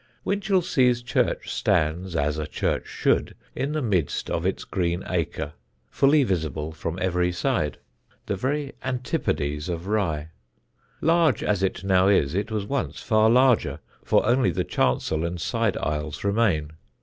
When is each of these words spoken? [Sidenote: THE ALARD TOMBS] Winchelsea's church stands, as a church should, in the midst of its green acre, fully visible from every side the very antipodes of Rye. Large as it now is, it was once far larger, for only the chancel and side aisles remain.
[Sidenote: 0.01 0.15
THE 0.15 0.15
ALARD 0.15 0.23
TOMBS] 0.23 0.45
Winchelsea's 0.49 1.03
church 1.03 1.53
stands, 1.53 2.15
as 2.15 2.37
a 2.39 2.47
church 2.47 2.87
should, 2.87 3.35
in 3.55 3.73
the 3.73 3.83
midst 3.83 4.31
of 4.31 4.47
its 4.47 4.63
green 4.63 5.03
acre, 5.05 5.53
fully 5.91 6.23
visible 6.23 6.71
from 6.71 6.97
every 6.99 7.31
side 7.31 7.77
the 8.25 8.35
very 8.35 8.73
antipodes 8.83 9.69
of 9.69 9.85
Rye. 9.85 10.29
Large 11.01 11.43
as 11.43 11.61
it 11.61 11.83
now 11.83 12.07
is, 12.07 12.33
it 12.33 12.49
was 12.49 12.65
once 12.65 12.99
far 13.03 13.29
larger, 13.29 13.79
for 14.03 14.25
only 14.25 14.49
the 14.49 14.63
chancel 14.63 15.23
and 15.23 15.39
side 15.39 15.77
aisles 15.77 16.23
remain. 16.23 16.71